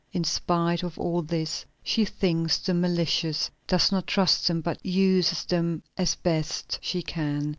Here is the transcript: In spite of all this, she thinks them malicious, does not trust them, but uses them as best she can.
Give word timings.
In 0.11 0.23
spite 0.23 0.81
of 0.81 0.97
all 0.97 1.21
this, 1.21 1.63
she 1.83 2.05
thinks 2.05 2.57
them 2.57 2.81
malicious, 2.81 3.51
does 3.67 3.91
not 3.91 4.07
trust 4.07 4.47
them, 4.47 4.59
but 4.61 4.83
uses 4.83 5.45
them 5.45 5.83
as 5.95 6.15
best 6.15 6.79
she 6.81 7.03
can. 7.03 7.49